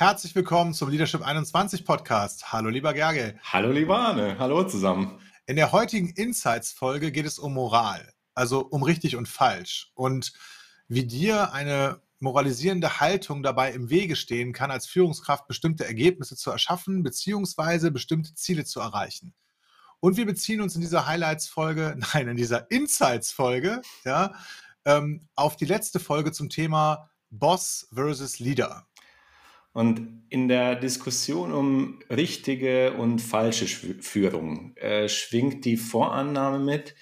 Herzlich 0.00 0.34
willkommen 0.34 0.72
zum 0.72 0.88
Leadership 0.88 1.20
21 1.20 1.84
Podcast. 1.84 2.54
Hallo, 2.54 2.70
lieber 2.70 2.94
Gerge. 2.94 3.38
Hallo, 3.44 3.70
lieber 3.70 3.98
Arne. 3.98 4.38
Hallo 4.38 4.64
zusammen. 4.64 5.20
In 5.44 5.56
der 5.56 5.72
heutigen 5.72 6.08
Insights-Folge 6.08 7.12
geht 7.12 7.26
es 7.26 7.38
um 7.38 7.52
Moral, 7.52 8.10
also 8.34 8.60
um 8.60 8.82
richtig 8.82 9.16
und 9.16 9.28
falsch 9.28 9.92
und 9.92 10.32
wie 10.88 11.06
dir 11.06 11.52
eine 11.52 12.00
moralisierende 12.18 12.98
Haltung 13.00 13.42
dabei 13.42 13.72
im 13.72 13.90
Wege 13.90 14.16
stehen 14.16 14.54
kann, 14.54 14.70
als 14.70 14.86
Führungskraft 14.86 15.46
bestimmte 15.46 15.84
Ergebnisse 15.84 16.34
zu 16.34 16.50
erschaffen, 16.50 17.02
beziehungsweise 17.02 17.90
bestimmte 17.90 18.34
Ziele 18.34 18.64
zu 18.64 18.80
erreichen. 18.80 19.34
Und 20.00 20.16
wir 20.16 20.24
beziehen 20.24 20.62
uns 20.62 20.74
in 20.76 20.80
dieser 20.80 21.04
Highlights-Folge, 21.04 21.98
nein, 22.14 22.26
in 22.26 22.38
dieser 22.38 22.70
Insights-Folge, 22.70 23.82
ja, 24.06 24.32
ähm, 24.86 25.28
auf 25.34 25.56
die 25.56 25.66
letzte 25.66 26.00
Folge 26.00 26.32
zum 26.32 26.48
Thema 26.48 27.10
Boss 27.28 27.86
versus 27.92 28.38
Leader. 28.38 28.86
Und 29.72 30.24
in 30.28 30.48
der 30.48 30.76
Diskussion 30.76 31.52
um 31.52 32.00
richtige 32.08 32.92
und 32.94 33.20
falsche 33.20 33.66
Führung 33.66 34.76
äh, 34.76 35.08
schwingt 35.08 35.64
die 35.64 35.76
Vorannahme 35.76 36.58
mit, 36.58 36.94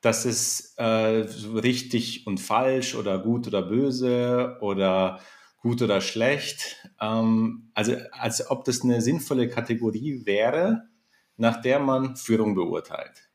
dass 0.00 0.24
es 0.24 0.74
äh, 0.76 0.84
richtig 0.84 2.26
und 2.26 2.38
falsch 2.38 2.94
oder 2.94 3.18
gut 3.18 3.46
oder 3.46 3.62
böse 3.62 4.58
oder 4.60 5.20
gut 5.58 5.82
oder 5.82 6.00
schlecht, 6.00 6.76
ähm, 7.00 7.70
also 7.74 7.96
als 8.12 8.50
ob 8.50 8.64
das 8.64 8.82
eine 8.82 9.00
sinnvolle 9.00 9.48
Kategorie 9.48 10.24
wäre, 10.24 10.88
nach 11.36 11.60
der 11.60 11.80
man 11.80 12.16
Führung 12.16 12.54
beurteilt. 12.54 13.30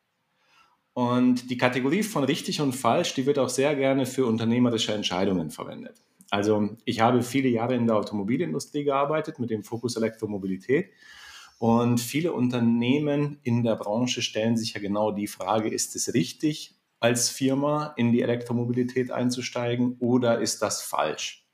Und 0.94 1.50
die 1.50 1.56
Kategorie 1.56 2.02
von 2.02 2.24
richtig 2.24 2.60
und 2.60 2.72
falsch, 2.72 3.14
die 3.14 3.26
wird 3.26 3.38
auch 3.38 3.48
sehr 3.48 3.74
gerne 3.74 4.06
für 4.06 4.26
unternehmerische 4.26 4.92
Entscheidungen 4.92 5.50
verwendet. 5.50 6.02
Also 6.32 6.70
ich 6.86 7.00
habe 7.00 7.22
viele 7.22 7.50
Jahre 7.50 7.74
in 7.74 7.86
der 7.86 7.94
Automobilindustrie 7.94 8.84
gearbeitet 8.84 9.38
mit 9.38 9.50
dem 9.50 9.62
Fokus 9.62 9.96
Elektromobilität. 9.96 10.90
Und 11.58 12.00
viele 12.00 12.32
Unternehmen 12.32 13.38
in 13.42 13.62
der 13.62 13.76
Branche 13.76 14.22
stellen 14.22 14.56
sich 14.56 14.72
ja 14.72 14.80
genau 14.80 15.10
die 15.12 15.26
Frage, 15.26 15.68
ist 15.68 15.94
es 15.94 16.14
richtig, 16.14 16.74
als 17.00 17.28
Firma 17.28 17.92
in 17.98 18.12
die 18.12 18.22
Elektromobilität 18.22 19.10
einzusteigen 19.10 19.96
oder 20.00 20.40
ist 20.40 20.62
das 20.62 20.80
falsch? 20.80 21.46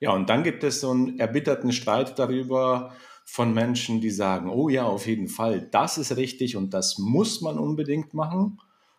Ja, 0.00 0.10
und 0.14 0.28
dann 0.28 0.42
gibt 0.42 0.64
es 0.64 0.80
so 0.80 0.90
einen 0.90 1.20
erbitterten 1.20 1.70
Streit 1.70 2.18
darüber 2.18 2.92
von 3.24 3.54
Menschen, 3.54 4.00
die 4.00 4.10
sagen, 4.10 4.50
oh 4.50 4.68
ja, 4.68 4.82
auf 4.82 5.06
jeden 5.06 5.28
Fall, 5.28 5.60
das 5.60 5.96
ist 5.96 6.16
richtig 6.16 6.56
und 6.56 6.74
das 6.74 6.98
muss 6.98 7.40
man 7.40 7.56
unbedingt 7.56 8.14
machen 8.14 8.58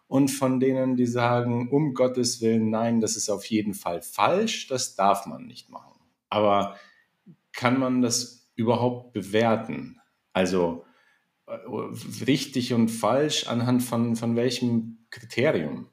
und 0.09 0.29
von 0.29 0.59
denen, 0.59 0.95
die 0.97 1.05
sagen, 1.05 1.69
um 1.69 1.93
Gottes 1.93 2.41
Willen, 2.41 2.71
nein, 2.71 2.99
das 2.99 3.15
ist 3.15 3.29
auf 3.29 3.45
jeden 3.45 3.75
Fall 3.75 4.02
falsch, 4.02 4.67
das 4.67 4.95
darf 4.95 5.27
man 5.27 5.45
nicht 5.45 5.69
machen. 5.69 6.02
Aber 6.29 6.75
kann 7.53 7.79
man 7.79 8.02
das 8.02 8.52
überhaupt 8.55 9.13
bewerten? 9.13 10.02
Also 10.33 10.83
äh, 11.45 11.53
richtig 12.25 12.73
und 12.73 12.89
falsch 12.89 13.47
anhand 13.47 13.83
von, 13.83 14.15
von 14.15 14.35
welchem 14.35 15.05
Kriterium? 15.11 15.89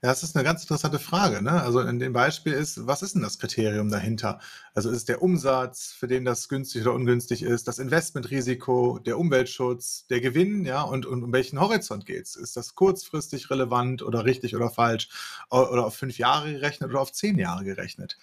Ja, 0.00 0.10
das 0.10 0.22
ist 0.22 0.36
eine 0.36 0.44
ganz 0.44 0.62
interessante 0.62 1.00
Frage. 1.00 1.42
Ne? 1.42 1.60
Also 1.60 1.80
in 1.80 1.98
dem 1.98 2.12
Beispiel 2.12 2.52
ist, 2.52 2.86
was 2.86 3.02
ist 3.02 3.16
denn 3.16 3.22
das 3.22 3.40
Kriterium 3.40 3.90
dahinter? 3.90 4.38
Also 4.72 4.90
ist 4.90 4.98
es 4.98 5.04
der 5.06 5.22
Umsatz, 5.22 5.90
für 5.92 6.06
den 6.06 6.24
das 6.24 6.48
günstig 6.48 6.82
oder 6.82 6.94
ungünstig 6.94 7.42
ist, 7.42 7.66
das 7.66 7.80
Investmentrisiko, 7.80 9.00
der 9.00 9.18
Umweltschutz, 9.18 10.06
der 10.06 10.20
Gewinn, 10.20 10.64
ja, 10.64 10.82
und, 10.82 11.04
und 11.04 11.24
um 11.24 11.32
welchen 11.32 11.58
Horizont 11.58 12.06
geht 12.06 12.26
es? 12.26 12.36
Ist 12.36 12.56
das 12.56 12.76
kurzfristig 12.76 13.50
relevant 13.50 14.02
oder 14.02 14.24
richtig 14.24 14.54
oder 14.54 14.70
falsch? 14.70 15.08
Oder 15.50 15.86
auf 15.86 15.96
fünf 15.96 16.16
Jahre 16.16 16.52
gerechnet 16.52 16.90
oder 16.90 17.00
auf 17.00 17.10
zehn 17.12 17.36
Jahre 17.36 17.64
gerechnet? 17.64 18.18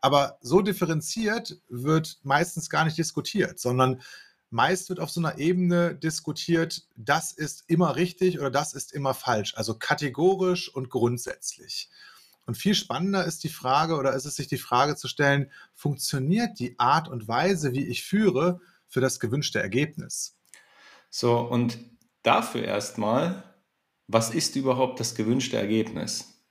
Aber 0.00 0.36
so 0.40 0.62
differenziert 0.62 1.60
wird 1.68 2.18
meistens 2.24 2.70
gar 2.70 2.84
nicht 2.84 2.98
diskutiert, 2.98 3.60
sondern 3.60 4.00
meist 4.50 4.88
wird 4.88 5.00
auf 5.00 5.10
so 5.10 5.20
einer 5.20 5.38
Ebene 5.38 5.94
diskutiert, 5.94 6.86
das 6.96 7.32
ist 7.32 7.64
immer 7.68 7.96
richtig 7.96 8.38
oder 8.38 8.50
das 8.50 8.74
ist 8.74 8.92
immer 8.92 9.14
falsch, 9.14 9.54
also 9.56 9.74
kategorisch 9.74 10.68
und 10.74 10.90
grundsätzlich. 10.90 11.88
Und 12.46 12.56
viel 12.56 12.74
spannender 12.74 13.24
ist 13.24 13.44
die 13.44 13.48
Frage 13.48 13.96
oder 13.96 14.12
ist 14.14 14.24
es 14.24 14.36
sich 14.36 14.48
die 14.48 14.58
Frage 14.58 14.96
zu 14.96 15.06
stellen, 15.06 15.50
funktioniert 15.74 16.58
die 16.58 16.78
Art 16.78 17.08
und 17.08 17.28
Weise, 17.28 17.72
wie 17.72 17.86
ich 17.86 18.02
führe, 18.02 18.60
für 18.88 19.00
das 19.00 19.20
gewünschte 19.20 19.60
Ergebnis? 19.60 20.36
So, 21.10 21.38
und 21.38 21.78
dafür 22.22 22.64
erstmal, 22.64 23.44
was 24.08 24.30
ist 24.34 24.56
überhaupt 24.56 24.98
das 24.98 25.14
gewünschte 25.14 25.56
Ergebnis? 25.56 26.42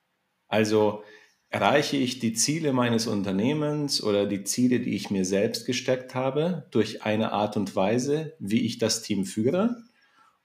Also 0.48 1.04
Erreiche 1.52 1.98
ich 1.98 2.20
die 2.20 2.34
Ziele 2.34 2.74
meines 2.74 3.08
Unternehmens 3.08 4.04
oder 4.04 4.28
die 4.28 4.44
Ziele, 4.44 4.80
die 4.80 4.96
ich 4.96 5.10
mir 5.10 5.26
selbst 5.26 5.66
gesteckt 5.66 6.14
habe, 6.14 6.68
durch 6.70 7.04
eine 7.04 7.32
Art 7.32 7.58
und 7.58 7.76
Weise, 7.76 8.36
wie 8.40 8.62
ich 8.66 8.78
das 8.78 9.02
Team 9.02 9.26
führe? 9.26 9.84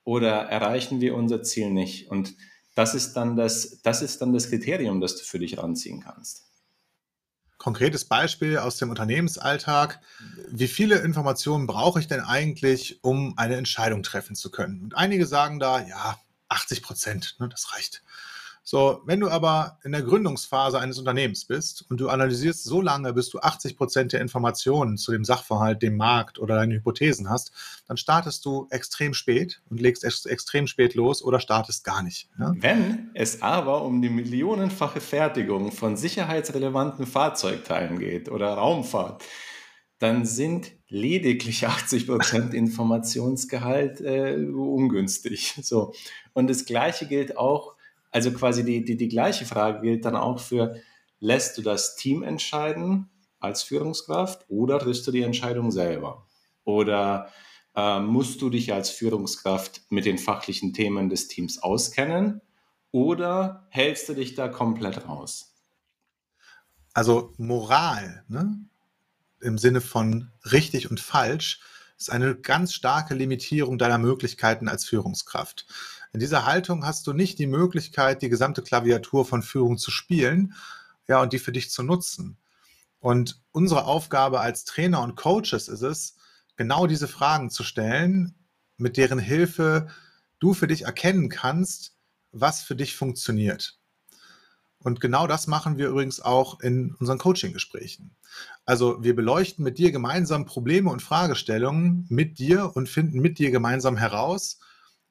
Oder 0.03 0.31
erreichen 0.31 1.01
wir 1.01 1.15
unser 1.15 1.43
Ziel 1.43 1.69
nicht? 1.69 2.09
Und 2.09 2.33
das 2.73 2.95
ist 2.95 3.13
dann 3.13 3.35
das, 3.35 3.81
das 3.83 4.01
ist 4.01 4.21
dann 4.21 4.33
das 4.33 4.49
Kriterium, 4.49 4.99
das 4.99 5.15
du 5.15 5.23
für 5.23 5.37
dich 5.37 5.59
ranziehen 5.59 6.01
kannst. 6.01 6.45
Konkretes 7.59 8.05
Beispiel 8.05 8.57
aus 8.57 8.77
dem 8.77 8.89
Unternehmensalltag. 8.89 10.01
Wie 10.49 10.67
viele 10.67 10.97
Informationen 10.99 11.67
brauche 11.67 11.99
ich 11.99 12.07
denn 12.07 12.19
eigentlich, 12.19 13.03
um 13.03 13.37
eine 13.37 13.55
Entscheidung 13.55 14.03
treffen 14.03 14.35
zu 14.35 14.51
können? 14.51 14.81
Und 14.81 14.97
einige 14.97 15.25
sagen 15.25 15.59
da, 15.59 15.85
ja, 15.87 16.19
80 16.49 16.81
Prozent, 16.81 17.35
ne, 17.39 17.47
das 17.47 17.73
reicht. 17.73 18.03
So, 18.67 19.03
wenn 19.05 19.19
du 19.19 19.29
aber 19.29 19.77
in 19.83 19.91
der 19.91 20.01
Gründungsphase 20.01 20.79
eines 20.79 20.97
Unternehmens 20.97 21.45
bist 21.45 21.85
und 21.87 22.01
du 22.01 22.09
analysierst 22.09 22.63
so 22.63 22.81
lange, 22.81 23.13
bis 23.13 23.29
du 23.29 23.37
80 23.37 23.77
Prozent 23.77 24.11
der 24.11 24.21
Informationen 24.21 24.97
zu 24.97 25.11
dem 25.11 25.23
Sachverhalt, 25.23 25.83
dem 25.83 25.97
Markt 25.97 26.39
oder 26.39 26.55
deinen 26.55 26.71
Hypothesen 26.71 27.29
hast, 27.29 27.51
dann 27.87 27.95
startest 27.95 28.43
du 28.43 28.65
extrem 28.71 29.13
spät 29.13 29.61
und 29.69 29.79
legst 29.79 30.03
ex 30.03 30.25
extrem 30.25 30.65
spät 30.65 30.95
los 30.95 31.23
oder 31.23 31.39
startest 31.39 31.83
gar 31.83 32.01
nicht. 32.01 32.27
Ja? 32.39 32.55
Wenn 32.57 33.11
es 33.13 33.43
aber 33.43 33.83
um 33.83 34.01
die 34.01 34.09
millionenfache 34.09 34.99
Fertigung 34.99 35.71
von 35.71 35.95
sicherheitsrelevanten 35.95 37.05
Fahrzeugteilen 37.05 37.99
geht 37.99 38.29
oder 38.29 38.55
Raumfahrt, 38.55 39.23
dann 39.99 40.25
sind 40.25 40.71
lediglich 40.87 41.67
80 41.67 42.07
Prozent 42.07 42.53
Informationsgehalt 42.55 44.01
äh, 44.01 44.37
ungünstig. 44.37 45.53
So. 45.61 45.93
Und 46.33 46.49
das 46.49 46.65
Gleiche 46.65 47.05
gilt 47.05 47.37
auch 47.37 47.75
also 48.15 48.31
quasi 48.31 48.63
die, 48.63 48.85
die, 48.85 48.95
die 48.95 49.09
gleiche 49.09 49.45
Frage 49.45 49.81
gilt 49.81 50.05
dann 50.05 50.15
auch 50.15 50.39
für, 50.39 50.79
lässt 51.19 51.57
du 51.57 51.61
das 51.61 51.97
Team 51.97 52.23
entscheiden 52.23 53.09
als 53.41 53.61
Führungskraft 53.61 54.45
oder 54.47 54.79
triffst 54.79 55.05
du 55.05 55.11
die 55.11 55.21
Entscheidung 55.21 55.69
selber? 55.69 56.25
Oder 56.63 57.29
äh, 57.75 57.99
musst 57.99 58.41
du 58.41 58.49
dich 58.49 58.71
als 58.71 58.89
Führungskraft 58.89 59.81
mit 59.89 60.05
den 60.05 60.17
fachlichen 60.17 60.71
Themen 60.71 61.09
des 61.09 61.27
Teams 61.27 61.61
auskennen 61.61 62.39
oder 62.91 63.67
hältst 63.69 64.07
du 64.07 64.13
dich 64.13 64.33
da 64.33 64.47
komplett 64.47 65.09
raus? 65.09 65.53
Also 66.93 67.33
Moral, 67.35 68.23
ne? 68.29 68.57
im 69.41 69.57
Sinne 69.57 69.81
von 69.81 70.31
richtig 70.53 70.89
und 70.89 71.01
falsch, 71.01 71.59
ist 71.97 72.13
eine 72.13 72.33
ganz 72.33 72.73
starke 72.73 73.13
Limitierung 73.13 73.77
deiner 73.77 73.97
Möglichkeiten 73.97 74.69
als 74.69 74.85
Führungskraft. 74.85 75.65
In 76.15 76.19
dieser 76.19 76.45
Haltung 76.45 76.85
hast 76.85 77.07
du 77.07 77.11
nicht 77.11 77.39
die 77.39 77.45
Möglichkeit, 77.45 78.21
die 78.21 78.29
gesamte 78.29 78.61
Klaviatur 78.61 79.25
von 79.25 79.43
Führung 79.43 79.77
zu 79.77 79.91
spielen, 79.91 80.53
ja, 81.09 81.21
und 81.21 81.33
die 81.33 81.39
für 81.39 81.51
dich 81.51 81.71
zu 81.71 81.83
nutzen. 81.83 82.37
Und 83.01 83.41
unsere 83.51 83.83
Aufgabe 83.83 84.39
als 84.39 84.63
Trainer 84.63 85.01
und 85.01 85.17
Coaches 85.17 85.67
ist 85.67 85.81
es, 85.81 86.15
genau 86.55 86.87
diese 86.87 87.09
Fragen 87.09 87.49
zu 87.49 87.65
stellen, 87.65 88.33
mit 88.77 88.95
deren 88.95 89.19
Hilfe 89.19 89.87
du 90.39 90.53
für 90.53 90.67
dich 90.67 90.83
erkennen 90.83 91.27
kannst, 91.27 91.97
was 92.31 92.63
für 92.63 92.77
dich 92.77 92.95
funktioniert. 92.95 93.77
Und 94.79 95.01
genau 95.01 95.27
das 95.27 95.47
machen 95.47 95.77
wir 95.77 95.89
übrigens 95.89 96.21
auch 96.21 96.61
in 96.61 96.95
unseren 96.95 97.17
Coaching-Gesprächen. 97.17 98.15
Also 98.65 99.03
wir 99.03 99.17
beleuchten 99.17 99.65
mit 99.65 99.79
dir 99.79 99.91
gemeinsam 99.91 100.45
Probleme 100.45 100.89
und 100.91 101.01
Fragestellungen 101.01 102.05
mit 102.07 102.39
dir 102.39 102.73
und 102.73 102.87
finden 102.87 103.19
mit 103.19 103.37
dir 103.37 103.51
gemeinsam 103.51 103.97
heraus, 103.97 104.59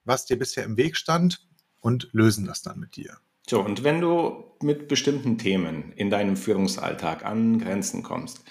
was 0.04 0.26
dir 0.26 0.38
bisher 0.38 0.64
im 0.64 0.76
Weg 0.76 0.96
stand 0.96 1.46
und 1.80 2.08
lösen 2.12 2.46
das 2.46 2.62
dann 2.62 2.78
mit 2.78 2.96
dir. 2.96 3.18
So, 3.46 3.60
und 3.60 3.84
wenn 3.84 4.00
du 4.00 4.44
mit 4.62 4.88
bestimmten 4.88 5.36
Themen 5.36 5.92
in 5.96 6.08
deinem 6.08 6.36
Führungsalltag 6.36 7.24
an 7.26 7.58
Grenzen 7.58 8.02
kommst, 8.02 8.42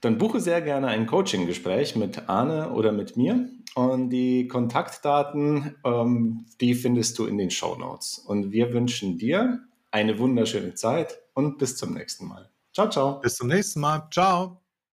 dann 0.00 0.16
buche 0.16 0.40
sehr 0.40 0.62
gerne 0.62 0.88
ein 0.88 1.06
Coaching-Gespräch 1.06 1.94
mit 1.94 2.28
Arne 2.28 2.72
oder 2.72 2.90
mit 2.90 3.18
mir. 3.18 3.50
Und 3.74 4.10
die 4.10 4.48
Kontaktdaten, 4.48 5.76
ähm, 5.84 6.46
die 6.60 6.74
findest 6.74 7.18
du 7.18 7.26
in 7.26 7.36
den 7.36 7.50
Show 7.50 7.76
Notes. 7.76 8.18
Und 8.18 8.50
wir 8.50 8.72
wünschen 8.72 9.18
dir 9.18 9.60
eine 9.90 10.18
wunderschöne 10.18 10.74
Zeit 10.74 11.20
und 11.34 11.58
bis 11.58 11.76
zum 11.76 11.94
nächsten 11.94 12.26
Mal. 12.26 12.50
Ciao, 12.72 12.88
ciao. 12.88 13.20
Bis 13.20 13.36
zum 13.36 13.48
nächsten 13.48 13.80
Mal. 13.80 14.08
Ciao. 14.10 14.59